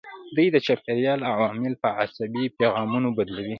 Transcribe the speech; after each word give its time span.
دوی 0.35 0.47
د 0.51 0.57
چاپیریال 0.65 1.19
عوامل 1.33 1.73
په 1.83 1.89
عصبي 2.01 2.45
پیغامونو 2.59 3.09
بدلوي. 3.17 3.49